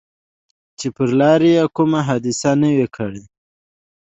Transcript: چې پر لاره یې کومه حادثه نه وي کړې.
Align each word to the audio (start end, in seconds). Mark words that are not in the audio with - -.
چې 0.79 0.87
پر 0.95 1.09
لاره 1.19 1.47
یې 1.55 1.65
کومه 1.75 1.99
حادثه 2.07 2.51
نه 2.61 2.69
وي 2.77 2.87
کړې. 2.95 3.23